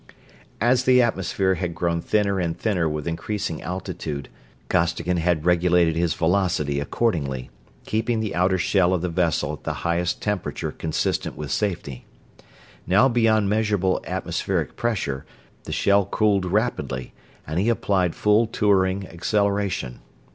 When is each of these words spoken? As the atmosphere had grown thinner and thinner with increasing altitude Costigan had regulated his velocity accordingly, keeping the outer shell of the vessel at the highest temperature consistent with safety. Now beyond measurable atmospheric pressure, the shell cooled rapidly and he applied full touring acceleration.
As 0.59 0.85
the 0.85 0.99
atmosphere 0.99 1.53
had 1.53 1.75
grown 1.75 2.01
thinner 2.01 2.39
and 2.39 2.57
thinner 2.57 2.89
with 2.89 3.07
increasing 3.07 3.61
altitude 3.61 4.29
Costigan 4.67 5.17
had 5.17 5.45
regulated 5.45 5.95
his 5.95 6.15
velocity 6.15 6.79
accordingly, 6.79 7.51
keeping 7.85 8.19
the 8.19 8.33
outer 8.33 8.57
shell 8.57 8.95
of 8.95 9.03
the 9.03 9.09
vessel 9.09 9.53
at 9.53 9.63
the 9.63 9.73
highest 9.85 10.19
temperature 10.19 10.71
consistent 10.71 11.35
with 11.37 11.51
safety. 11.51 12.05
Now 12.87 13.09
beyond 13.09 13.47
measurable 13.47 14.01
atmospheric 14.07 14.75
pressure, 14.75 15.23
the 15.65 15.71
shell 15.71 16.07
cooled 16.07 16.45
rapidly 16.45 17.13
and 17.45 17.59
he 17.59 17.69
applied 17.69 18.15
full 18.15 18.47
touring 18.47 19.07
acceleration. 19.07 19.99